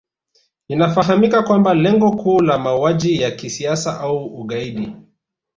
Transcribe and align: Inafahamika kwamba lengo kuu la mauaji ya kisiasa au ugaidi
Inafahamika 0.67 1.43
kwamba 1.43 1.73
lengo 1.73 2.11
kuu 2.11 2.41
la 2.41 2.57
mauaji 2.59 3.21
ya 3.21 3.31
kisiasa 3.31 3.99
au 3.99 4.25
ugaidi 4.41 4.93